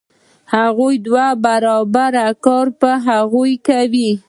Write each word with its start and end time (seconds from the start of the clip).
هغه 0.53 0.87
دوه 1.05 1.27
برابره 1.45 2.27
کار 2.45 2.67
په 2.79 2.89
هغوی 3.07 3.53
کوي 3.67 4.11